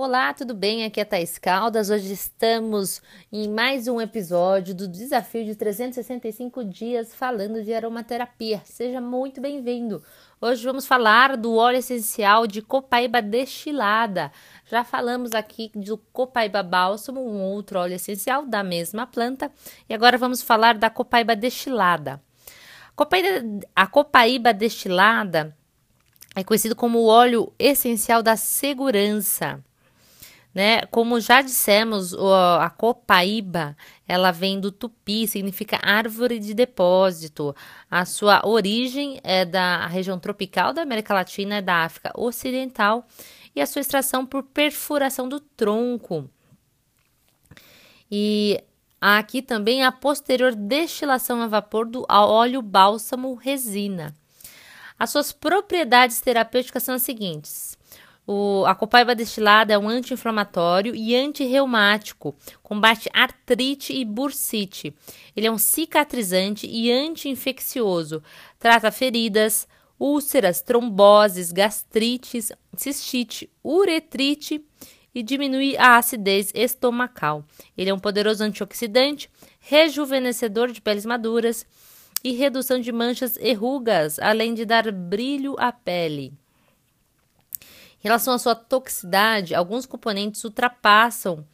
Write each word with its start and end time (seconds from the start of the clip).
Olá, 0.00 0.32
tudo 0.32 0.54
bem? 0.54 0.84
Aqui 0.84 1.00
é 1.00 1.04
Thais 1.04 1.38
Caldas. 1.38 1.90
Hoje 1.90 2.12
estamos 2.12 3.02
em 3.32 3.48
mais 3.48 3.88
um 3.88 4.00
episódio 4.00 4.72
do 4.72 4.86
Desafio 4.86 5.44
de 5.44 5.56
365 5.56 6.64
Dias 6.64 7.12
falando 7.12 7.64
de 7.64 7.74
aromaterapia. 7.74 8.62
Seja 8.64 9.00
muito 9.00 9.40
bem-vindo. 9.40 10.00
Hoje 10.40 10.64
vamos 10.64 10.86
falar 10.86 11.36
do 11.36 11.56
óleo 11.56 11.78
essencial 11.78 12.46
de 12.46 12.62
copaíba 12.62 13.20
destilada. 13.20 14.30
Já 14.70 14.84
falamos 14.84 15.32
aqui 15.32 15.72
do 15.74 15.98
copaíba 16.12 16.62
bálsamo, 16.62 17.20
um 17.20 17.42
outro 17.42 17.80
óleo 17.80 17.94
essencial 17.94 18.46
da 18.46 18.62
mesma 18.62 19.04
planta, 19.04 19.50
e 19.88 19.94
agora 19.94 20.16
vamos 20.16 20.40
falar 20.40 20.78
da 20.78 20.88
copaíba 20.88 21.34
destilada. 21.34 22.22
A 23.74 23.86
copaíba 23.88 24.54
destilada 24.54 25.56
é 26.36 26.44
conhecido 26.44 26.76
como 26.76 27.00
o 27.00 27.06
óleo 27.06 27.52
essencial 27.58 28.22
da 28.22 28.36
segurança. 28.36 29.60
Né? 30.58 30.80
Como 30.86 31.20
já 31.20 31.40
dissemos, 31.40 32.12
a 32.12 32.68
copaíba, 32.68 33.76
ela 34.08 34.32
vem 34.32 34.58
do 34.58 34.72
tupi, 34.72 35.24
significa 35.28 35.78
árvore 35.80 36.40
de 36.40 36.52
depósito. 36.52 37.54
A 37.88 38.04
sua 38.04 38.44
origem 38.44 39.20
é 39.22 39.44
da 39.44 39.86
região 39.86 40.18
tropical 40.18 40.72
da 40.72 40.82
América 40.82 41.14
Latina 41.14 41.58
e 41.58 41.62
da 41.62 41.84
África 41.84 42.10
Ocidental 42.12 43.06
e 43.54 43.60
a 43.60 43.66
sua 43.66 43.78
extração 43.78 44.26
por 44.26 44.42
perfuração 44.42 45.28
do 45.28 45.38
tronco. 45.38 46.28
E 48.10 48.60
aqui 49.00 49.40
também 49.40 49.84
a 49.84 49.92
posterior 49.92 50.56
destilação 50.56 51.40
a 51.40 51.46
vapor 51.46 51.86
do 51.86 52.04
óleo 52.08 52.60
bálsamo 52.62 53.32
resina. 53.36 54.12
As 54.98 55.10
suas 55.10 55.30
propriedades 55.30 56.20
terapêuticas 56.20 56.82
são 56.82 56.96
as 56.96 57.02
seguintes: 57.02 57.78
o, 58.30 58.66
a 58.66 58.74
copaiba 58.74 59.14
destilada 59.14 59.72
é 59.72 59.78
um 59.78 59.88
anti-inflamatório 59.88 60.94
e 60.94 61.16
antirreumático, 61.16 62.36
combate 62.62 63.08
artrite 63.10 63.94
e 63.94 64.04
bursite. 64.04 64.94
Ele 65.34 65.46
é 65.46 65.50
um 65.50 65.56
cicatrizante 65.56 66.66
e 66.66 66.92
anti-infeccioso, 66.92 68.22
trata 68.58 68.92
feridas, 68.92 69.66
úlceras, 69.98 70.60
tromboses, 70.60 71.50
gastrites, 71.50 72.52
cistite, 72.76 73.48
uretrite 73.64 74.62
e 75.14 75.22
diminui 75.22 75.74
a 75.78 75.96
acidez 75.96 76.52
estomacal. 76.54 77.42
Ele 77.78 77.88
é 77.88 77.94
um 77.94 77.98
poderoso 77.98 78.44
antioxidante, 78.44 79.30
rejuvenescedor 79.58 80.70
de 80.70 80.82
peles 80.82 81.06
maduras 81.06 81.64
e 82.22 82.32
redução 82.32 82.78
de 82.78 82.92
manchas 82.92 83.38
e 83.40 83.54
rugas, 83.54 84.18
além 84.18 84.52
de 84.52 84.66
dar 84.66 84.92
brilho 84.92 85.56
à 85.58 85.72
pele. 85.72 86.34
Em 88.00 88.04
relação 88.04 88.34
à 88.34 88.38
sua 88.38 88.54
toxicidade, 88.54 89.54
alguns 89.54 89.84
componentes 89.84 90.44
ultrapassam 90.44 91.44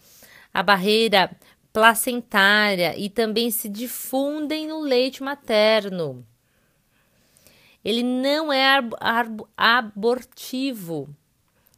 a 0.53 0.63
barreira 0.63 1.35
placentária 1.73 2.97
e 2.97 3.09
também 3.11 3.51
se 3.51 3.69
difundem 3.69 4.69
no 4.69 4.81
leite 4.81 5.23
materno. 5.23 6.25
Ele 7.85 8.03
não 8.03 8.53
é 8.53 8.81
abortivo, 9.57 11.09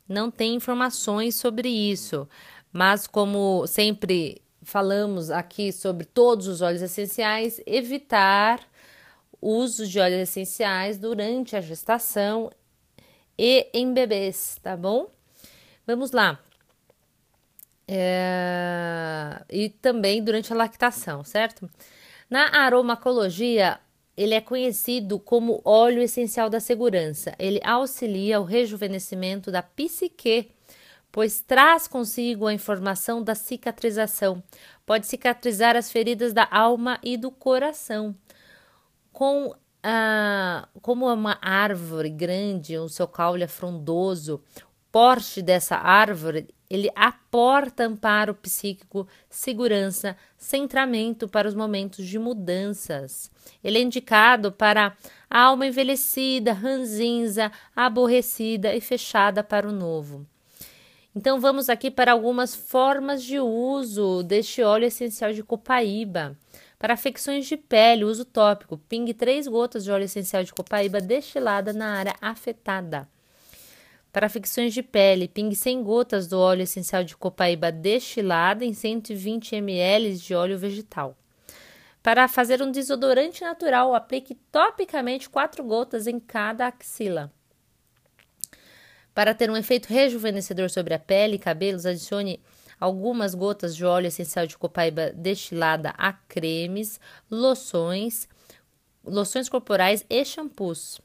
não 0.09 0.31
tem 0.31 0.55
informações 0.55 1.35
sobre 1.35 1.69
isso, 1.69 2.29
mas 2.73 3.07
como 3.07 3.67
sempre 3.67 4.43
falamos 4.63 5.31
aqui 5.31 5.73
sobre 5.73 6.05
todos 6.05 6.47
os 6.47 6.61
óleos 6.61 6.83
essenciais, 6.83 7.61
evitar 7.65 8.61
uso 9.41 9.87
de 9.87 9.99
óleos 9.99 10.29
essenciais 10.29 10.99
durante 10.99 11.57
a 11.57 11.61
gestação 11.61 12.51
e 13.39 13.69
em 13.73 13.93
bebês, 13.93 14.59
tá 14.63 14.77
bom? 14.77 15.11
Vamos 15.87 16.11
lá. 16.11 16.41
É... 17.89 19.43
E 19.49 19.69
também 19.69 20.23
durante 20.23 20.53
a 20.53 20.57
lactação, 20.57 21.23
certo? 21.23 21.71
Na 22.29 22.57
aromacologia, 22.57 23.79
ele 24.17 24.35
é 24.35 24.41
conhecido 24.41 25.19
como 25.19 25.61
óleo 25.65 26.03
essencial 26.03 26.51
da 26.51 26.59
segurança. 26.59 27.35
Ele 27.39 27.61
auxilia 27.63 28.41
o 28.41 28.45
rejuvenescimento 28.45 29.53
da 29.53 29.63
psique, 29.63 30.51
pois 31.13 31.41
traz 31.41 31.87
consigo 31.87 32.47
a 32.47 32.55
informação 32.55 33.23
da 33.23 33.35
cicatrização. 33.35 34.43
Pode 34.85 35.07
cicatrizar 35.07 35.77
as 35.77 35.91
feridas 35.91 36.33
da 36.33 36.49
alma 36.51 36.99
e 37.03 37.17
do 37.17 37.31
coração. 37.31 38.15
Com 39.13 39.55
ah, 39.89 40.69
como 40.83 41.09
é 41.09 41.15
uma 41.15 41.39
árvore 41.41 42.11
grande, 42.11 42.77
o 42.77 42.89
seu 42.89 43.07
caule 43.07 43.45
é 43.45 43.47
frondoso, 43.47 44.43
porte 44.91 45.41
dessa 45.41 45.77
árvore, 45.77 46.49
ele 46.69 46.91
aporta 46.97 47.85
amparo 47.85 48.35
psíquico, 48.35 49.07
segurança, 49.31 50.17
centramento 50.37 51.29
para 51.29 51.47
os 51.47 51.55
momentos 51.55 52.05
de 52.05 52.19
mudanças. 52.19 53.31
Ele 53.63 53.79
é 53.79 53.83
indicado 53.83 54.51
para 54.51 54.97
a 55.31 55.41
alma 55.43 55.69
envelhecida, 55.69 56.53
ranzinza, 56.53 57.53
aborrecida 57.77 58.75
e 58.75 58.81
fechada 58.81 59.45
para 59.45 59.69
o 59.69 59.73
novo. 59.73 60.27
Então 61.15 61.39
vamos 61.39 61.69
aqui 61.69 61.93
para 61.93 62.11
algumas 62.11 62.57
formas 62.57 63.23
de 63.23 63.39
uso 63.39 64.25
deste 64.25 64.63
óleo 64.63 64.87
essencial 64.87 65.33
de 65.33 65.45
copaíba. 65.45 66.37
Para 66.79 66.95
afecções 66.95 67.47
de 67.47 67.57
pele, 67.57 68.05
uso 68.05 68.25
tópico. 68.25 68.77
Pingue 68.77 69.15
3 69.15 69.49
gotas 69.49 69.85
de 69.85 69.91
óleo 69.91 70.05
essencial 70.05 70.45
de 70.45 70.53
copaíba 70.53 71.01
destilada 71.01 71.73
na 71.73 71.95
área 71.95 72.15
afetada. 72.21 73.09
Para 74.13 74.27
afecções 74.27 74.73
de 74.73 74.83
pele, 74.83 75.29
pingue 75.29 75.57
100 75.57 75.83
gotas 75.83 76.27
do 76.27 76.39
óleo 76.39 76.63
essencial 76.63 77.05
de 77.05 77.17
copaíba 77.17 77.71
destilada 77.71 78.65
em 78.65 78.73
120 78.73 79.57
ml 79.57 80.17
de 80.17 80.35
óleo 80.35 80.59
vegetal. 80.59 81.17
Para 82.03 82.29
fazer 82.29 82.63
um 82.63 82.71
desodorante 82.71 83.43
natural, 83.43 83.95
aplique 83.95 84.35
topicamente 84.53 85.29
4 85.29 85.65
gotas 85.65 86.07
em 86.07 86.21
cada 86.21 86.67
axila. 86.67 87.33
Para 89.13 89.35
ter 89.35 89.51
um 89.51 89.57
efeito 89.57 89.87
rejuvenescedor 89.87 90.71
sobre 90.71 90.95
a 90.95 90.99
pele 90.99 91.37
e 91.37 91.39
cabelos, 91.39 91.85
adicione 91.85 92.41
algumas 92.81 93.35
gotas 93.35 93.75
de 93.75 93.85
óleo 93.85 94.07
essencial 94.07 94.47
de 94.47 94.57
copaíba 94.57 95.11
destilada 95.13 95.95
a 95.97 96.13
cremes, 96.13 97.01
loções, 97.31 98.29
loções 99.05 99.49
corporais 99.49 100.05
e 100.09 100.25
shampoos. 100.25 101.01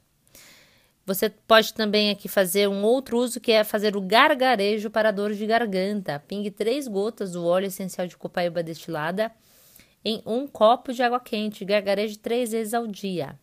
Você 1.06 1.30
pode 1.30 1.74
também 1.74 2.10
aqui 2.10 2.28
fazer 2.28 2.70
um 2.70 2.84
outro 2.84 3.18
uso 3.18 3.40
que 3.40 3.52
é 3.52 3.64
fazer 3.64 3.98
o 3.98 4.02
gargarejo 4.02 4.90
para 4.90 5.12
dor 5.12 5.34
de 5.34 5.46
garganta. 5.46 6.24
Pingue 6.28 6.52
três 6.52 6.88
gotas 6.88 7.32
do 7.32 7.46
óleo 7.46 7.68
essencial 7.68 8.08
de 8.08 8.16
copaíba 8.16 8.62
destilada 8.62 9.32
em 10.06 10.22
um 10.26 10.48
copo 10.48 10.94
de 10.94 11.02
água 11.02 11.20
quente. 11.20 11.66
Gargareje 11.66 12.18
três 12.18 12.52
vezes 12.52 12.74
ao 12.74 12.86
dia. 12.86 13.38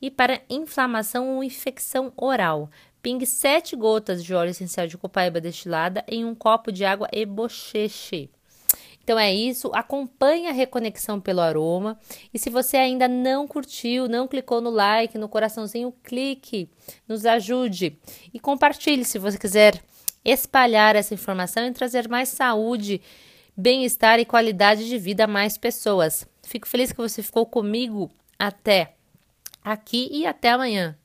E 0.00 0.10
para 0.10 0.42
inflamação 0.48 1.36
ou 1.36 1.44
infecção 1.44 2.12
oral, 2.16 2.70
Pingue 3.02 3.26
7 3.26 3.74
gotas 3.74 4.22
de 4.22 4.32
óleo 4.32 4.50
essencial 4.50 4.86
de 4.86 4.96
copaíba 4.96 5.40
destilada 5.40 6.04
em 6.06 6.24
um 6.24 6.34
copo 6.34 6.70
de 6.70 6.84
água 6.84 7.08
e 7.12 7.26
bocheche. 7.26 8.30
Então 9.02 9.18
é 9.18 9.34
isso, 9.34 9.72
acompanhe 9.74 10.46
a 10.46 10.52
reconexão 10.52 11.20
pelo 11.20 11.40
aroma. 11.40 11.98
E 12.32 12.38
se 12.38 12.48
você 12.48 12.76
ainda 12.76 13.08
não 13.08 13.48
curtiu, 13.48 14.08
não 14.08 14.28
clicou 14.28 14.60
no 14.60 14.70
like, 14.70 15.18
no 15.18 15.28
coraçãozinho, 15.28 15.92
clique, 16.04 16.70
nos 17.08 17.26
ajude 17.26 17.98
e 18.32 18.38
compartilhe 18.38 19.04
se 19.04 19.18
você 19.18 19.36
quiser 19.36 19.82
espalhar 20.24 20.94
essa 20.94 21.14
informação 21.14 21.66
e 21.66 21.72
trazer 21.72 22.08
mais 22.08 22.28
saúde, 22.28 23.00
bem-estar 23.56 24.20
e 24.20 24.24
qualidade 24.24 24.88
de 24.88 24.96
vida 24.96 25.24
a 25.24 25.26
mais 25.26 25.58
pessoas. 25.58 26.24
Fico 26.44 26.68
feliz 26.68 26.92
que 26.92 26.98
você 26.98 27.22
ficou 27.24 27.44
comigo 27.44 28.08
até 28.38 28.94
aqui 29.64 30.08
e 30.12 30.24
até 30.24 30.50
amanhã. 30.50 30.96